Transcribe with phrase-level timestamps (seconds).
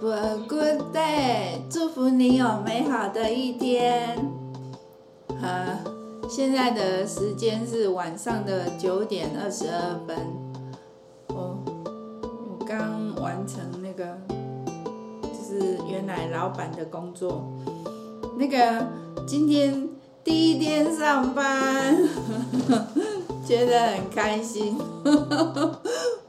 [0.00, 4.16] Good day，祝福你有美好的一天。
[5.42, 5.76] 呃，
[6.30, 10.16] 现在的时间是晚上的九点二十二分。
[11.30, 11.58] 我
[12.60, 14.16] 我刚完成那个，
[15.20, 17.42] 就是原来老板的工作。
[18.36, 18.86] 那个
[19.26, 19.88] 今天
[20.22, 21.98] 第一天上班，
[23.44, 24.78] 觉得很开心。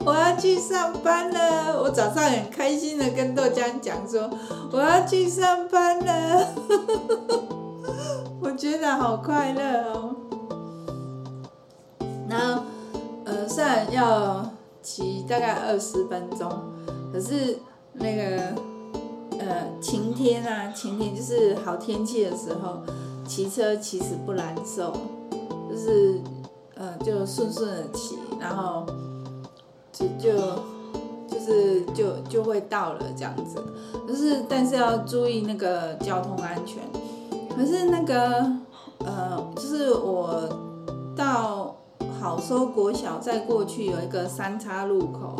[0.09, 4.27] 我要去上班了，我早上很开心的跟豆浆讲说
[4.71, 6.47] 我要去上班了，
[8.41, 10.15] 我觉得好快乐哦。
[12.27, 12.63] 然后，
[13.23, 14.43] 呃，虽然要
[14.81, 16.49] 骑大概二十分钟，
[17.13, 17.59] 可是
[17.93, 18.55] 那个
[19.37, 22.81] 呃晴天啊，晴天就是好天气的时候，
[23.27, 24.91] 骑车其实不难受，
[25.69, 26.19] 就是
[26.73, 28.87] 呃就顺顺的骑，然后。
[30.17, 30.31] 就
[31.27, 33.61] 就是就就会到了这样子，
[34.07, 36.83] 就是但是要注意那个交通安全。
[37.55, 38.51] 可是那个
[38.99, 40.47] 呃，就是我
[41.15, 41.75] 到
[42.21, 45.35] 好收国小再过去有一个三叉路口，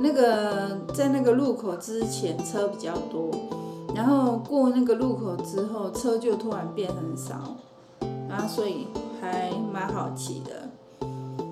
[0.00, 3.30] 那个在那个路口之前车比较多，
[3.94, 7.56] 然后过那个路口之后车就突然变很少，
[8.26, 8.86] 然后所以
[9.20, 10.69] 还蛮好骑的。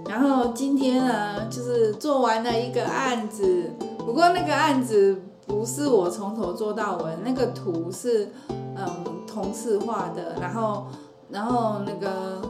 [0.08, 8.88] 然后今天呢，就是做完了一个案子，不过那个案子不是我从头做到尾，那个图是嗯
[9.26, 10.86] 同事画的，然后
[11.30, 12.40] 然后那个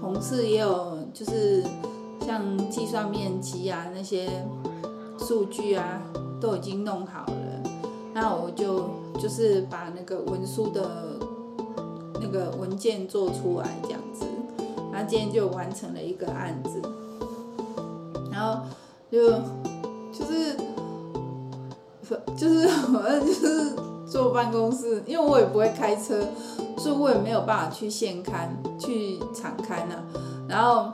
[0.00, 1.64] 同事也有就是
[2.24, 4.28] 像计算面积啊那些
[5.18, 6.00] 数据啊
[6.40, 7.70] 都已经弄好了，
[8.14, 8.88] 那我就
[9.20, 11.18] 就是把那个文书的
[12.20, 14.24] 那个文件做出来这样子。
[14.96, 16.80] 他今天就完成了一个案子，
[18.32, 18.62] 然后
[19.12, 19.28] 就
[20.10, 20.56] 就是
[22.34, 23.76] 就是我就是
[24.10, 26.26] 坐办公室，因为我也不会开车，
[26.78, 28.48] 所以我也没有办法去现勘、
[28.78, 30.02] 去场勘啊。
[30.48, 30.90] 然后，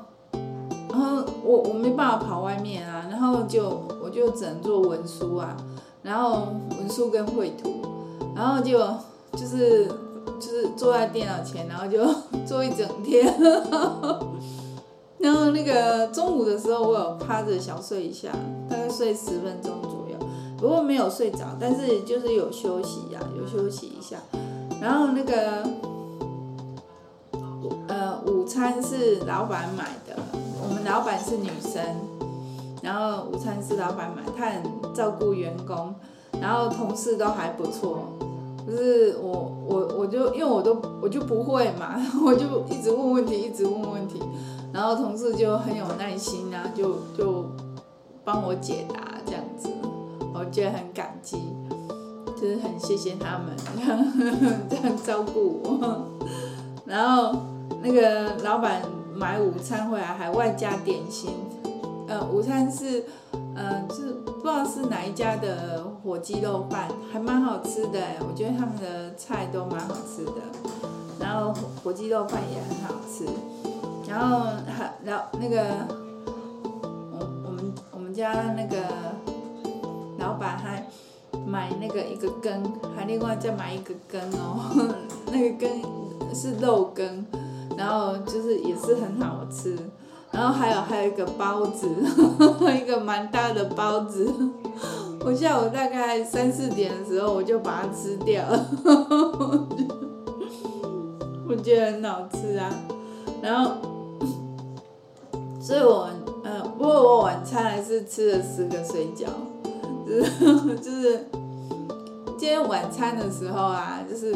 [0.91, 5.57] 然后我我没办法跑外面啊，然后就我就只能做文书啊，
[6.03, 7.71] 然后文书跟绘图，
[8.35, 8.81] 然后就
[9.35, 9.89] 就是。
[10.43, 12.05] 就是坐在电脑前，然后就
[12.45, 13.33] 坐一整天，
[15.19, 18.33] 然后那个中午的时候，我有趴着小睡一下，
[18.69, 20.17] 大概睡十分钟左右，
[20.59, 24.17] 不过没有睡着，但是就是有休息呀、有休息一下。
[24.81, 25.63] 然后那个
[27.87, 30.21] 呃午餐是老板买的，
[30.61, 31.81] 我们老板是女生，
[32.83, 35.95] 然后午餐是老板买，她很照顾员工，
[36.41, 38.09] 然后同事都还不错。
[38.67, 44.21] 就是我我我就因为我都我就不会嘛， 我就一直问问题，一直问问题，
[44.73, 47.45] 然后同事就很有耐心啊，就就
[48.25, 49.69] 帮我解答这样子，
[50.33, 51.37] 我觉得很感激，
[52.37, 53.57] 就是很谢谢他们
[54.71, 56.07] 这样照顾我。
[56.87, 57.37] 然后
[57.83, 58.83] 那个老板
[59.15, 61.31] 买午餐回来还外加点心，
[62.07, 63.05] 呃，午餐是。
[63.55, 70.33] 嗯，是不知道是哪一家的火鸡肉饭，还蛮好吃的，我觉得他们的菜都蛮好吃的，
[71.21, 71.55] 然后
[71.85, 73.27] 火鸡肉饭也很好吃，
[74.09, 75.65] 然后还然后那个
[77.13, 78.79] 我我们我们家那个
[80.19, 80.87] 老板还
[81.47, 82.63] 买那个一个羹，
[82.97, 84.97] 还另外再买一个羹哦，
[85.31, 87.27] 那个羹是肉羹，
[87.77, 89.77] 然后就是也是很好吃。
[90.33, 91.87] 然后还有还有一个包子，
[92.81, 94.33] 一个蛮大的包子。
[95.25, 98.67] 我下午大概三四点的时候，我就把它吃掉了。
[101.47, 102.69] 我觉得很好吃啊。
[103.43, 103.73] 然后，
[105.61, 106.09] 所以我
[106.43, 109.27] 呃，不过我晚餐还是吃了十个水饺，
[110.09, 111.29] 就是就是
[112.39, 114.35] 今天晚餐的时候啊，就是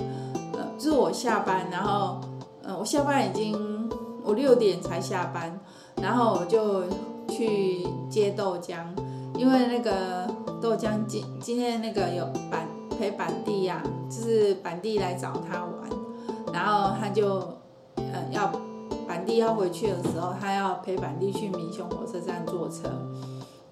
[0.53, 2.21] 呃，就是我下班，然后
[2.63, 3.91] 呃，我下班已经
[4.23, 5.59] 我六点才下班。
[6.03, 6.85] 然后我就
[7.29, 8.85] 去接豆浆，
[9.37, 10.29] 因为那个
[10.61, 12.67] 豆浆今今天那个有板
[12.99, 15.73] 陪板弟呀、啊，就是板弟来找他玩，
[16.53, 17.39] 然后他就
[17.97, 18.53] 呃要
[19.09, 22.89] 板弟要回去的时候，他要陪板弟去民雄火车站坐车，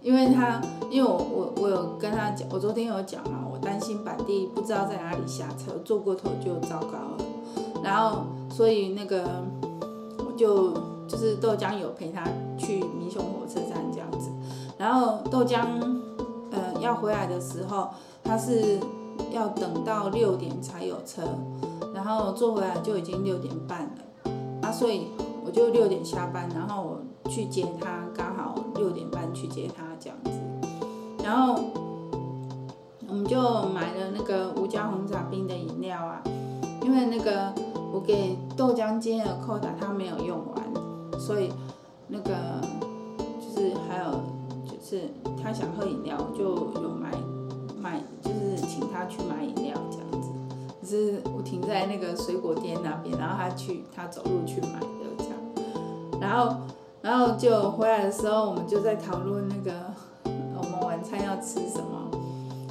[0.03, 0.61] 因为他
[0.91, 7.25] 因为我我我有跟他讲，我昨天有讲嘛，我担心板弟不知道在哪里下车，坐过头就糟糕了，
[7.83, 9.25] 然后所以那个
[10.19, 10.73] 我就。
[11.07, 12.25] 就是豆浆有陪他
[12.57, 14.31] 去民雄火车站这样子，
[14.79, 15.65] 然后豆浆，
[16.51, 17.91] 呃，要回来的时候，
[18.23, 18.79] 他是
[19.31, 21.23] 要等到六点才有车，
[21.95, 25.09] 然后坐回来就已经六点半了，啊，所以
[25.45, 30.31] 我就六点下班，然后我去接他，刚好六点半去接他这样子，
[31.23, 31.63] 然后
[33.07, 36.23] 我们就买了那个乌加红茶冰的饮料啊，
[36.83, 37.53] 因为那个
[37.93, 40.64] 我给豆浆机的扣打他没有用完，
[41.25, 41.51] 所以
[42.07, 42.35] 那个
[43.41, 44.21] 就是还有
[44.67, 45.09] 就是
[45.43, 46.45] 他想喝饮料，就
[46.83, 47.11] 有买
[47.81, 50.29] 买就是请他去买饮料这样子。
[50.83, 54.87] 可是我停在那个水果店那边，然后他去他走路去买的
[55.17, 55.35] 这样，
[56.21, 56.57] 然后
[57.01, 59.73] 然后就回来的时候，我们就在讨论那个
[60.29, 62.11] 我们晚餐要吃什么。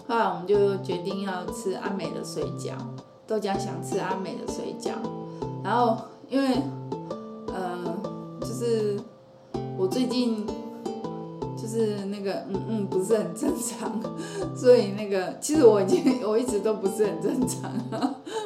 [0.07, 2.73] 后来我们就决定要吃阿美的水饺，
[3.25, 4.91] 豆浆想吃阿美的水饺，
[5.63, 5.97] 然后
[6.29, 6.61] 因为，
[8.63, 8.99] 是
[9.77, 10.45] 我最近
[11.57, 13.99] 就是那个嗯嗯不是很正常，
[14.55, 17.71] 所以那个其实我已经我一直都不是很正常，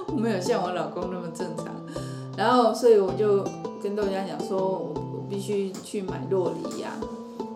[0.08, 1.68] 我没有像我老公那么正常，
[2.36, 3.44] 然后所以我就
[3.81, 6.92] 跟豆浆讲说，我我必须去买洛梨呀，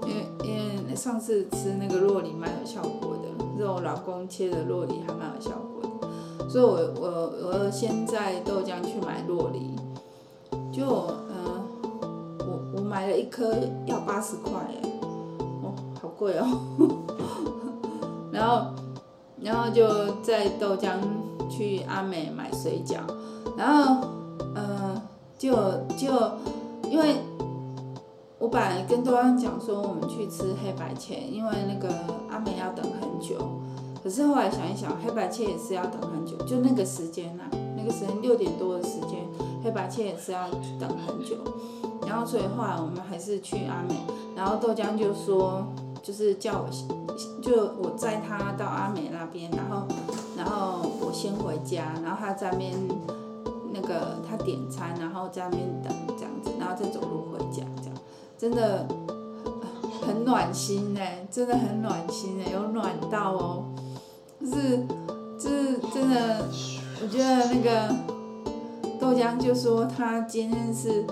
[0.04, 3.22] 因为因为上次吃那个洛梨蛮有效果的。
[3.58, 7.10] 是我老公切的洛梨还蛮有效果的，所以我我
[7.48, 9.75] 我先在豆浆去买洛梨，
[10.72, 10.84] 就、
[12.91, 13.55] 买了一颗
[13.85, 14.89] 要八十块哎，
[15.63, 16.45] 哦，好贵哦，
[18.33, 18.65] 然后
[19.39, 19.88] 然后就
[20.21, 20.97] 在豆浆
[21.49, 22.97] 去阿美买水饺，
[23.57, 24.07] 然后、
[24.53, 25.01] 呃，
[25.38, 25.55] 就
[25.97, 26.09] 就
[26.89, 27.15] 因为。
[28.41, 31.93] 我本来跟豆浆讲说，我们去吃黑白切，因为那个
[32.27, 33.38] 阿美要等很久。
[34.03, 39.19] 可是后来想一想，黑白切也是要等很久，就那个时间呐、啊，那个时间六点多的时间，
[39.63, 40.50] 黑白切也是要
[40.80, 41.38] 等很久。
[42.08, 43.96] 然后所以后来我们还是去阿美，
[44.36, 45.66] 然后豆浆就说，
[46.02, 46.69] 就是叫我，
[47.42, 49.88] 就我载他到阿美那边，然后
[50.36, 52.74] 然后我先回家，然后他在那边
[53.72, 57.98] 那个他点餐，然后在那边等这样子，然后再走路回家这样。
[58.38, 58.88] 真的
[60.02, 63.66] 很暖心呢，真的很暖心呢，有暖到哦。
[64.40, 64.86] 就是，
[65.40, 66.46] 就是真的，
[67.02, 67.96] 我觉得那个
[69.01, 71.03] 豆浆就说他今天是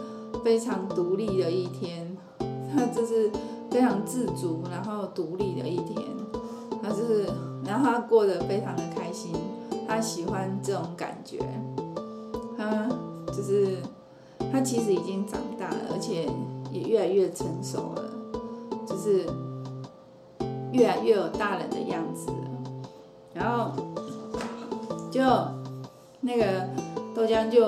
[0.43, 2.15] 非常独立的一天，
[2.71, 3.31] 他就是
[3.71, 5.97] 非常自主，然后独立的一天。
[6.81, 7.25] 他就是，
[7.65, 9.33] 然后他过得非常的开心，
[9.87, 11.39] 他喜欢这种感觉。
[12.57, 12.87] 他
[13.27, 13.79] 就是，
[14.51, 16.29] 他其实已经长大了，而且。
[16.71, 18.03] 也越来越成熟了，
[18.85, 19.25] 就是
[20.71, 22.27] 越来越有大人的样子。
[23.33, 23.71] 然后
[25.09, 25.19] 就
[26.21, 26.69] 那个
[27.19, 27.65] 豆浆就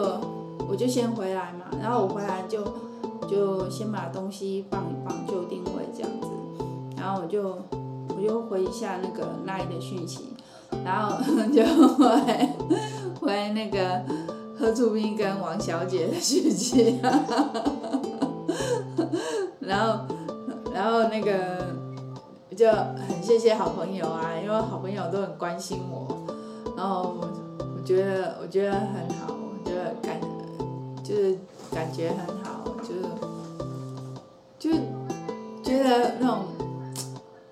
[0.66, 2.64] 我就先回来嘛，然后我回来就
[3.28, 6.28] 就先把东西放一放，就定位这样子。
[6.96, 7.58] 然后我就
[8.16, 10.30] 我就回一下那个奈的讯息，
[10.86, 11.22] 然后
[11.52, 12.50] 就回
[13.20, 14.02] 回那个
[14.58, 16.98] 何处斌跟王小姐的讯息。
[19.60, 20.06] 然后，
[20.74, 21.68] 然后那个
[22.56, 26.08] 就很谢谢好朋友啊，因为好朋友都很关心我，
[26.78, 27.18] 然后
[27.60, 29.34] 我觉得我觉得很好，
[31.12, 31.38] 就是
[31.74, 33.02] 感觉很好，就是
[34.58, 34.72] 就
[35.62, 36.46] 觉得那种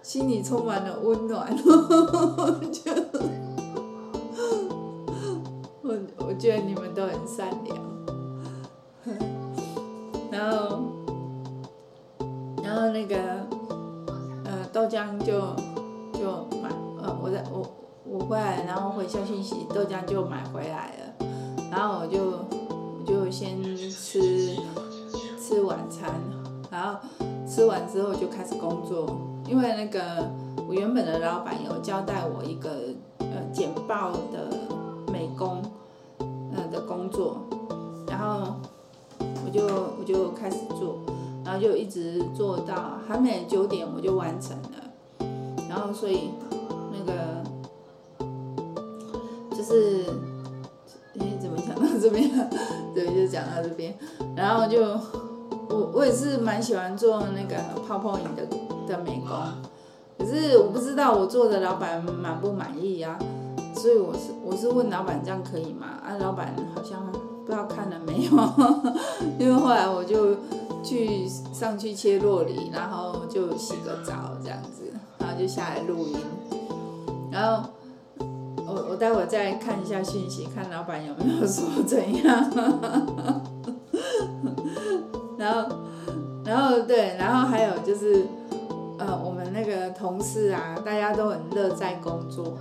[0.01, 1.63] 心里充满了温暖，就
[5.83, 7.77] 我我觉得你们都很善良，
[10.31, 10.79] 然后。
[12.63, 13.15] 然后那个，
[14.45, 15.39] 呃，豆浆就
[16.13, 16.69] 就买，
[17.01, 17.67] 呃，我在我
[18.05, 21.25] 我回来，然后回消息息，豆浆就买回来了。
[21.71, 22.45] 然后我就
[23.29, 24.55] 先吃
[25.39, 26.13] 吃晚餐，
[26.71, 26.99] 然后
[27.47, 29.17] 吃完之后就开始工作，
[29.47, 30.29] 因为那个
[30.67, 32.69] 我原本的老板有交代我一个
[33.19, 34.49] 呃简报的
[35.11, 35.61] 美工
[36.19, 37.41] 呃的工作，
[38.07, 38.55] 然后
[39.45, 39.65] 我就
[39.99, 40.99] 我就开始做。
[41.41, 45.25] 然后就一直做到还没九点，我就完成了。
[45.67, 46.29] 然后所以
[46.91, 47.43] 那个
[49.49, 50.05] 就是，
[51.99, 52.29] 这边？
[52.95, 53.93] 对，就讲到这边。
[54.35, 54.81] 然后就
[55.69, 57.55] 我我也是蛮喜欢做那个
[57.87, 58.45] 泡泡影的
[58.87, 59.37] 的美工，
[60.17, 63.17] 可是我不知道我做的老板满不满意啊。
[63.75, 65.87] 所以我是我是问老板这样可以吗？
[66.03, 68.31] 啊，老板好像不知道看了没有，
[69.39, 70.35] 因为后来我就。
[70.81, 76.15] 去上去切洛梨，然后就洗个澡这样子，然后就下来录音。
[77.29, 77.69] 然后
[78.99, 82.51] 待会再看一下讯息，看老板有没有说怎样。
[85.37, 85.75] 然后
[86.43, 88.25] 然后对，然后还有就是
[88.99, 92.57] 呃，我们那个同事啊，大家都很乐在工作，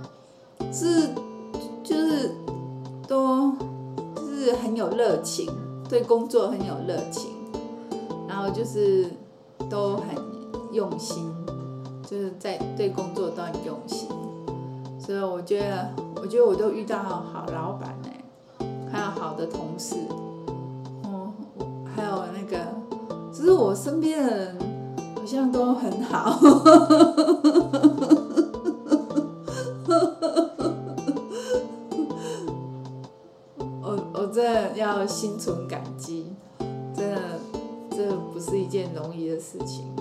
[0.71, 1.09] 是
[1.83, 2.31] 就是
[3.07, 3.51] 都
[4.15, 5.51] 就是很有热情，
[5.89, 7.31] 对工作很有热情。
[8.27, 9.07] 然后就是
[9.69, 10.15] 都很
[10.71, 11.29] 用心，
[12.07, 14.07] 就是在对工作都很用心，
[15.09, 15.89] 所以我觉得，
[16.21, 18.09] 我觉得我都遇到好老板呢，
[18.91, 19.95] 还有好的同事，
[21.03, 21.33] 嗯，
[21.95, 22.63] 还有那个，
[23.33, 24.55] 就是我身边的人
[25.15, 26.37] 好像都很好。
[33.81, 36.27] 我我真的要心存感激，
[36.95, 37.19] 真的，
[37.89, 39.91] 这不是一件容易的事情。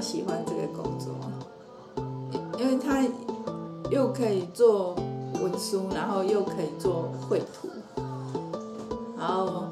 [0.00, 1.14] 喜欢这个工作，
[2.58, 3.04] 因为它
[3.90, 4.94] 又可以做
[5.40, 7.68] 文书，然后又可以做绘图，
[9.18, 9.64] 然后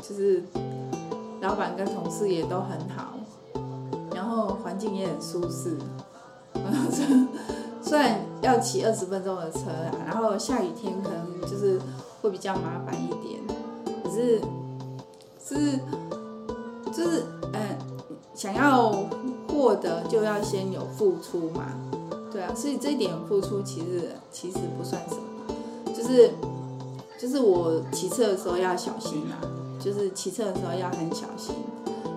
[0.00, 0.42] 就是
[1.40, 3.14] 老板跟同事也都很好，
[4.14, 5.76] 然后环境也很舒适，
[7.82, 9.60] 虽然要骑二十分钟的车，
[10.06, 11.80] 然后下雨天可能就是
[12.22, 13.40] 会比较麻烦一点，
[14.02, 14.40] 可是
[15.44, 15.78] 是
[16.92, 17.76] 就是嗯，
[18.34, 18.90] 想要
[19.54, 21.66] 获得就要先有付出嘛，
[22.30, 26.32] 对啊，所以这一点付出其实其实不算什么，就是
[27.18, 29.38] 就是我骑车的时候要小心啊，
[29.80, 31.54] 就是骑车的时候要很小心，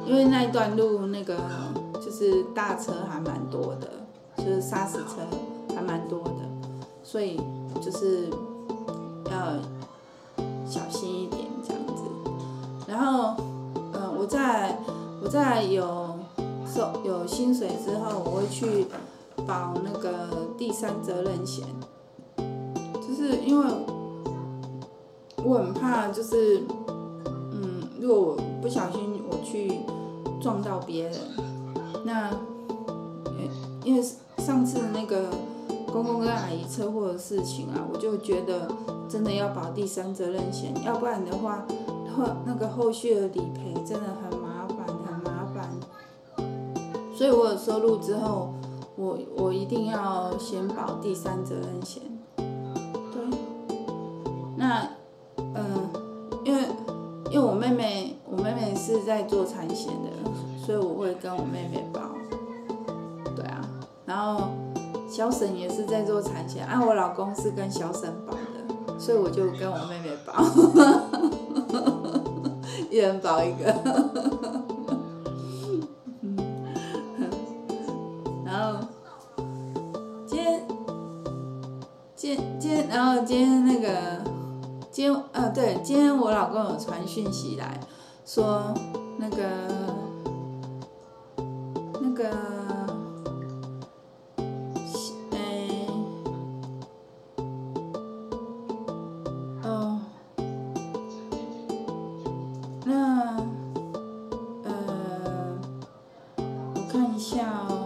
[0.05, 1.37] 因为那一段路那个
[2.03, 3.87] 就是大车还蛮多的，
[4.37, 5.21] 就是砂石车。
[5.75, 6.31] 还蛮多的，
[7.03, 7.39] 所以
[7.79, 8.27] 就是
[9.29, 9.53] 要
[10.67, 12.03] 小心一点这样子。
[12.87, 13.35] 然后，
[13.93, 14.75] 嗯，我在
[15.21, 16.06] 我在有
[17.03, 18.87] 有薪水之后，我会去
[19.45, 21.65] 保那个第三责任险，
[22.95, 23.65] 就是因为
[25.43, 26.61] 我很怕，就是
[27.27, 29.79] 嗯，如果我不小心我去
[30.41, 31.13] 撞到别人，
[32.03, 32.31] 那
[33.83, 34.03] 因为
[34.37, 35.29] 上次那个。
[35.89, 38.69] 公公跟阿姨车祸的事情啊，我就觉得
[39.09, 41.65] 真的要保第三责任险，要不然的话，
[42.13, 44.36] 后那个后续的理赔真的很，
[47.17, 48.53] 所以我有收入之后，
[48.95, 52.03] 我我一定要先保第三责任险。
[52.35, 53.37] 对，
[54.55, 54.87] 那
[55.37, 55.89] 嗯，
[56.45, 56.61] 因为
[57.31, 60.31] 因为我妹妹，我妹妹是在做产险的，
[60.63, 62.01] 所以我会跟我妹妹保。
[63.35, 63.61] 对啊，
[64.05, 64.49] 然后。
[65.09, 70.43] 小沈也是在做产险，啊，我老公是跟小沈保的，所以我就跟我妹妹保，
[72.91, 73.73] 一人保一个。
[86.57, 87.79] 有传讯息来，
[88.25, 88.73] 说
[89.17, 89.37] 那个
[92.01, 92.29] 那个，
[95.31, 95.87] 哎
[99.63, 99.99] 哦，
[102.85, 103.37] 那
[104.63, 105.59] 呃，
[106.37, 107.76] 我看一下。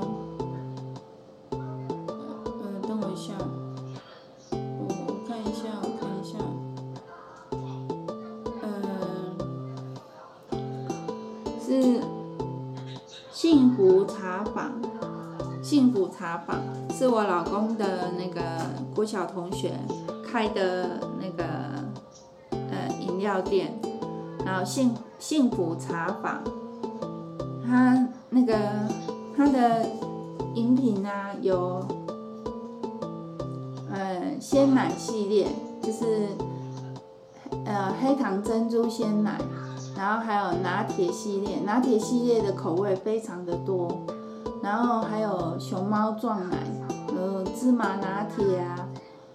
[14.41, 14.71] 茶坊，
[15.61, 16.57] 幸福茶坊
[16.91, 18.41] 是我老公的那个
[18.95, 19.73] 郭晓同学
[20.27, 21.43] 开的那个
[22.49, 23.79] 呃饮料店，
[24.43, 26.41] 然后幸幸福茶坊，
[27.63, 28.57] 他那个
[29.37, 29.85] 他的
[30.55, 31.85] 饮品啊有
[33.91, 35.47] 呃鲜奶系列，
[35.83, 36.29] 就是
[37.65, 39.39] 呃黑糖珍珠鲜奶。
[39.95, 43.87] 然后还有拿铁系列，拿铁系列的口味非常的多，
[44.61, 46.57] 然后还有熊猫撞奶，
[47.15, 48.77] 呃芝麻拿铁啊，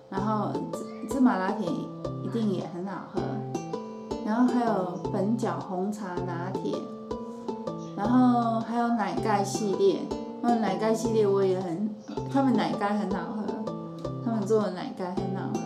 [0.09, 0.53] 然后
[1.11, 1.69] 芝麻拿铁
[2.23, 3.21] 一定也很好喝，
[4.25, 6.77] 然后还有粉角红茶拿铁，
[7.97, 10.01] 然后还有奶盖系列，
[10.41, 11.95] 那奶盖系列我也很，
[12.33, 13.73] 他们奶盖很好喝，
[14.25, 15.61] 他们做的奶盖很好喝。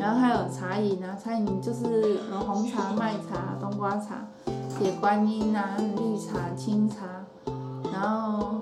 [0.00, 4.26] 然后还有茶饮啊，茶饮就是红茶、麦茶、冬瓜茶、
[4.78, 6.96] 铁观音啊、绿茶、清茶，
[7.98, 8.60] 然后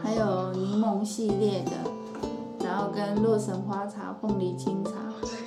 [0.00, 1.72] 还有柠檬系列的，
[2.64, 4.92] 然后跟洛神花茶、凤梨清茶，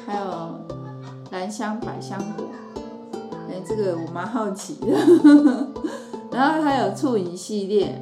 [0.05, 0.59] 还有
[1.31, 2.45] 兰香百香果。
[3.49, 4.87] 哎，这个我蛮好奇的。
[6.29, 8.01] 然后还有醋饮系列，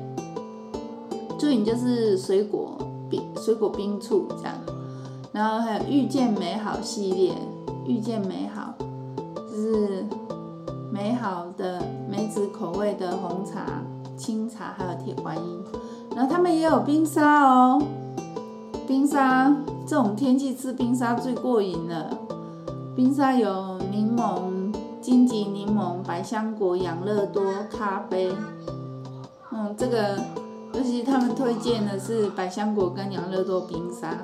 [1.38, 2.75] 醋饮就是水果
[3.07, 4.55] 冰、水果冰醋这样。
[5.31, 7.36] 然后还有遇见美好系列，
[7.86, 8.74] 遇见美好
[9.36, 10.03] 就是
[10.91, 13.83] 美好的梅子口味的红茶、
[14.19, 15.63] 清茶，还有铁观音。
[16.13, 17.81] 然后他们也有冰沙哦，
[18.85, 19.55] 冰沙
[19.88, 22.15] 这种天气吃冰沙最过瘾了。
[22.95, 28.29] 冰沙有柠檬、金桔柠檬、百香果、养乐多、咖啡。
[29.51, 30.19] 嗯，这个
[30.73, 34.17] 尤其他们推荐的是百香果跟养乐多冰沙，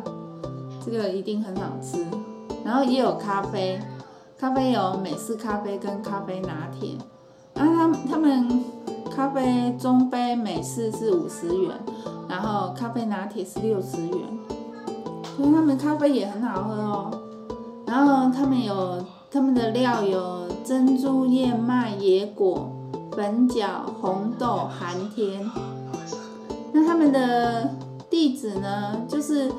[0.86, 2.06] 这个一定很好吃。
[2.66, 3.80] 然后也有咖啡，
[4.38, 6.98] 咖啡有美式咖啡跟咖啡拿铁。
[7.54, 8.64] 啊，他们他们
[9.16, 11.72] 咖啡中杯美式是五十元，
[12.28, 14.20] 然后咖啡拿铁是六十元。
[15.38, 17.22] 所以他们咖啡也很好喝哦。
[17.86, 22.70] 然后他们有他们的料有珍珠燕麦野果
[23.14, 25.50] 粉饺红豆寒天。
[26.74, 27.70] 那他们的
[28.10, 29.52] 地址呢，就是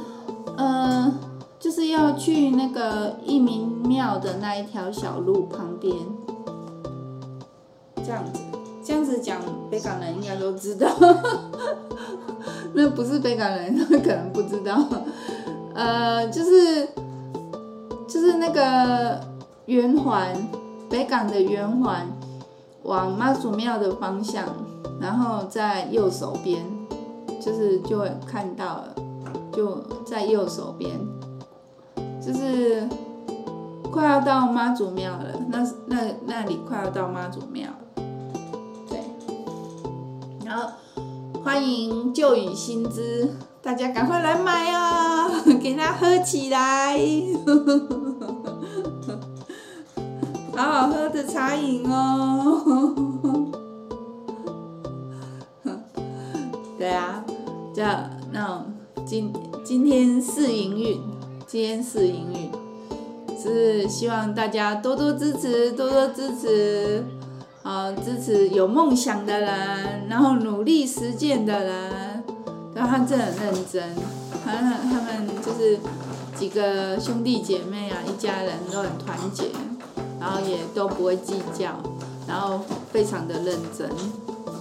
[0.57, 1.13] 呃。
[1.59, 5.97] 就是要去那个一民庙的那一条小路旁边，
[8.05, 8.41] 这样子，
[8.87, 10.89] 这样子讲，北港人应该都知道。
[12.73, 14.81] 那不是北港人，他可能不知道。
[15.75, 16.89] 呃，就是
[18.07, 19.21] 就是那个
[19.65, 20.37] 圆环，
[20.89, 22.07] 北港的圆环，
[22.85, 24.45] 往妈祖庙的方向，
[25.01, 26.65] 然后在右手边，
[27.41, 28.95] 就是就会看到了，
[29.53, 30.93] 就在右手边。
[32.25, 32.89] 就是
[33.91, 37.69] 快要到妈祖庙了，那那那里快要到妈祖庙，
[40.57, 40.73] 好
[41.45, 43.29] 欢迎旧雨新知，
[43.61, 46.97] 大家赶快来买哦， 给它喝起来，
[50.57, 53.45] 好好喝的茶饮哦。
[56.79, 57.23] 对啊，
[57.75, 58.65] 这样那
[59.05, 59.31] 今
[59.63, 60.99] 今天试营运。
[61.47, 62.51] 今天试营运，
[63.39, 67.05] 是希望大家多多支持，多多支持，
[67.67, 72.25] 啊，支持有梦想的人，然后努力实践的人，
[72.73, 73.83] 然后他真的很认真，
[74.45, 75.77] 他他们就是
[76.37, 79.47] 几个兄弟姐妹啊，一家人都很团结，
[80.21, 81.73] 然后也都不会计较，
[82.29, 82.61] 然后
[82.93, 83.91] 非常的认真，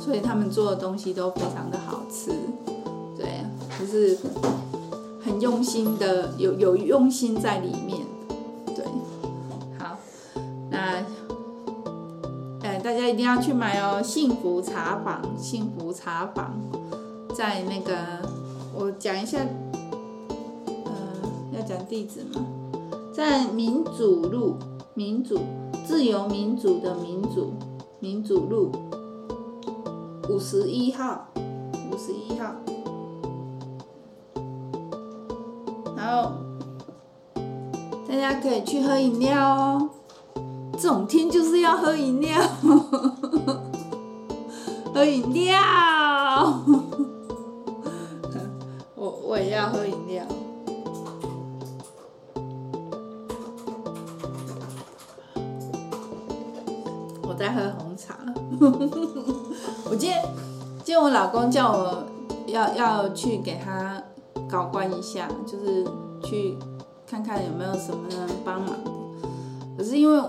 [0.03, 2.31] 所以他们做的东西都非常的好吃，
[3.15, 3.45] 对，
[3.79, 4.17] 就是。
[5.23, 8.04] 很用心的，有有用心在里面，
[13.07, 16.53] 一定要去买哦，幸福茶坊，幸福茶坊，
[17.33, 17.95] 在那个，
[18.73, 19.39] 我讲一下，
[20.85, 20.91] 呃，
[21.53, 22.45] 要讲地址吗？
[23.13, 24.55] 在民主路，
[24.93, 25.39] 民主，
[25.85, 27.53] 自由民主的民主，
[27.99, 28.71] 民主路，
[30.29, 31.27] 五十一号，
[31.91, 32.53] 五十一号。
[35.95, 36.33] 然后
[38.07, 39.89] 大家可以去喝饮料哦，
[40.77, 42.41] 这种天就是要喝饮料，
[44.93, 45.57] 喝饮料，
[48.95, 50.23] 我我也要喝饮料，
[57.23, 58.17] 我在喝红茶，
[59.89, 60.21] 我今天
[60.83, 62.03] 今天我老公叫我
[62.47, 64.01] 要要去给他。
[64.47, 65.83] 搞关一下，就是
[66.23, 66.55] 去
[67.07, 68.69] 看看有没有什么人帮忙。
[69.75, 70.19] 可是，因为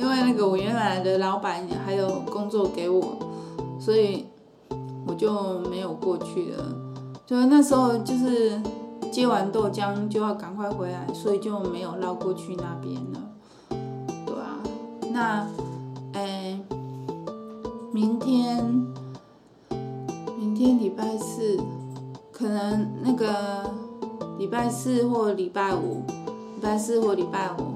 [0.00, 3.18] 因为那个我原来的老板还有工作给我，
[3.78, 4.24] 所以
[5.06, 6.64] 我就没有过去了。
[7.26, 8.58] 就那时候就是
[9.12, 13.20] 接完豆浆就要赶快回来，所以就没有绕过去那边了。
[14.24, 14.58] 对啊，
[15.12, 15.46] 那
[16.14, 16.58] 哎，
[17.92, 18.64] 明天
[20.38, 21.58] 明天礼拜四。
[22.32, 23.70] 可能那个
[24.38, 26.02] 礼拜四或礼拜五，
[26.54, 27.69] 礼拜四或礼拜五，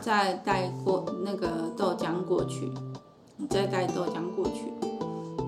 [0.00, 2.72] 再带过那个豆浆过去，
[3.38, 4.72] 我再带豆浆过去。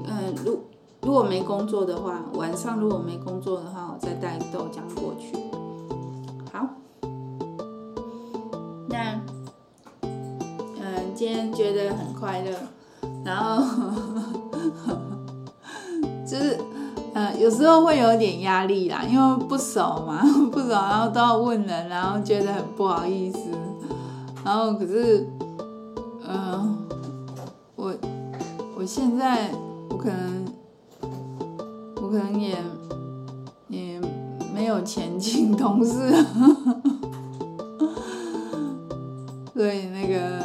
[0.07, 0.59] 嗯，如
[1.01, 5.33] 如果没工作的话，晚上如果没工作的话，我再带豆浆过去。
[6.53, 6.69] 好，
[8.89, 9.21] 那
[10.03, 12.51] 嗯，今天觉得很快乐，
[13.25, 13.63] 然后
[16.27, 16.59] 就是。
[17.15, 23.39] 嗯，有时候会有点压力啦，因为不熟嘛， 不熟，然后都要问人，然后觉得很不好意思，
[24.45, 25.27] 然后可是，
[26.27, 26.77] 嗯，
[27.77, 27.95] 我
[28.77, 29.51] 我现在
[29.91, 30.45] 我可能
[31.97, 32.57] 我可能也
[33.69, 34.01] 也
[34.55, 35.93] 没有钱请同事，
[39.55, 40.43] 所以那个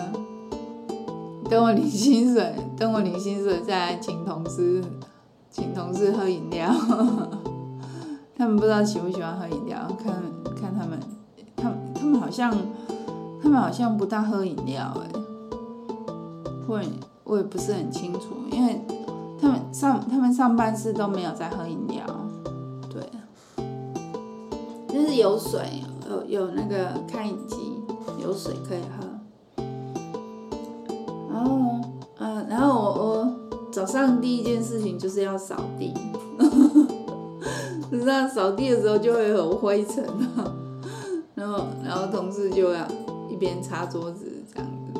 [1.50, 4.84] 等我领薪水，等我领薪水再来请同事。
[5.50, 6.70] 请同事喝饮料，
[8.38, 10.14] 他们不知道喜不喜欢喝饮料，看
[10.56, 11.00] 看他们，
[11.56, 12.56] 他们他们好像，
[13.48, 15.08] 他们好像不大喝饮料哎，
[16.68, 16.90] 我也
[17.24, 18.82] 我也不是很清楚，因为
[19.40, 22.06] 他们上他们上班时都没有在喝饮料，
[22.90, 23.10] 对，
[24.90, 27.82] 就是有水，有有那个开饮机，
[28.22, 29.64] 有水可以喝。
[31.34, 31.80] 然后，
[32.20, 33.34] 嗯，然后我我
[33.72, 35.94] 早上第一件事情就是要扫地，
[37.90, 40.04] 实际上扫地的时候就会有灰尘，
[40.36, 40.54] 啊
[41.88, 42.86] 然后同事就要
[43.30, 45.00] 一边擦桌子这样子，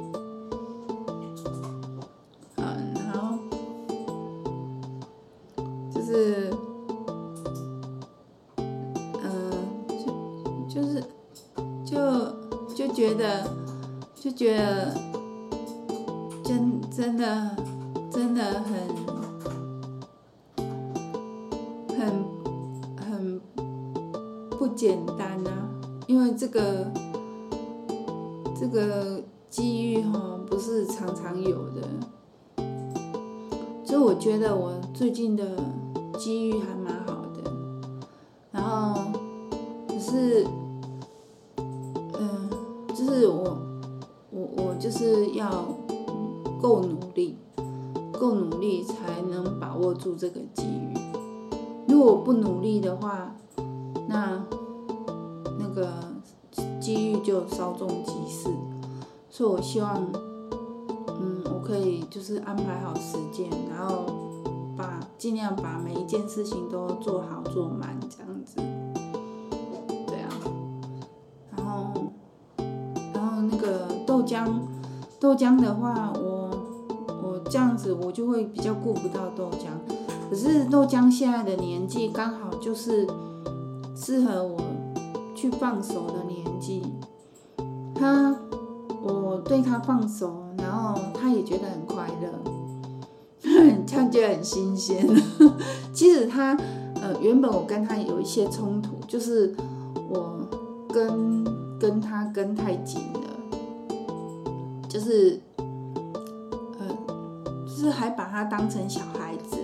[43.20, 43.58] 是我，
[44.30, 45.50] 我我就是要
[46.62, 47.36] 够努力，
[48.12, 50.94] 够努力才能把握住这个机遇。
[51.88, 53.36] 如果不努力的话，
[54.08, 54.46] 那
[55.58, 55.92] 那个
[56.80, 58.50] 机遇就稍纵即逝。
[59.32, 59.96] 所以我希望，
[61.20, 64.06] 嗯，我可以就是安排好时间，然后
[64.78, 68.62] 把尽量把每一件事情都做好做满这样子。
[74.38, 74.48] 浆
[75.20, 76.52] 豆浆的话，我
[77.24, 79.70] 我这样子我就会比较顾不到豆浆。
[80.30, 83.08] 可是豆浆现在的年纪刚好就是
[83.96, 84.58] 适合我
[85.34, 86.84] 去放手的年纪。
[87.96, 88.36] 他，
[89.02, 92.30] 我对他放手，然后他也觉得很快乐，
[93.88, 95.08] 他觉得很新鲜。
[95.92, 96.56] 其实他
[97.02, 99.56] 呃原本我跟他有一些冲突，就是
[100.10, 100.48] 我
[100.90, 101.44] 跟
[101.80, 103.20] 跟他跟太紧了。
[104.90, 106.88] 就是，呃，
[107.66, 109.58] 就是还把他当成小孩子，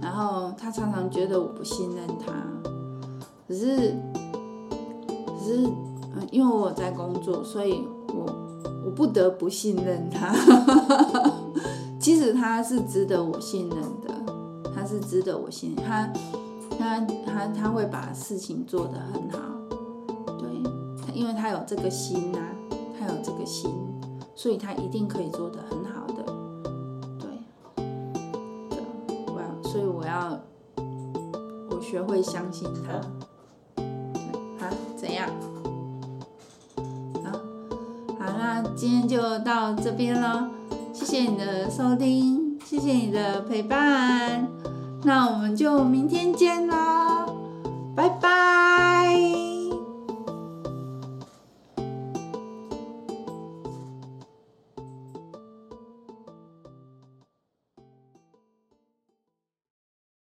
[0.00, 2.32] 然后他常常觉得我不信任他，
[3.48, 3.94] 可是，
[5.38, 5.66] 只是，
[6.14, 8.26] 嗯，因为我在工作，所以我
[8.84, 10.34] 我不得不信任他。
[11.98, 16.08] 其实他是值得我信任的，他是值得我信他，
[16.78, 19.38] 他他他会把事情做得很好，
[20.38, 20.48] 对，
[21.12, 22.54] 因为他有这个心呐、啊，
[22.96, 23.68] 他有这个心。
[24.36, 26.22] 所以他一定可以做得很好的，
[27.18, 27.26] 对，
[28.68, 28.78] 对，
[29.26, 30.38] 我要，所以我要，
[31.70, 33.00] 我学会相信他，
[34.58, 35.26] 好，怎样？
[37.24, 37.32] 好，
[38.18, 40.50] 好，那今天就到这边了，
[40.92, 44.46] 谢谢你的收听，谢谢你的陪伴，
[45.02, 47.34] 那我们就明天见喽，
[47.96, 49.45] 拜拜。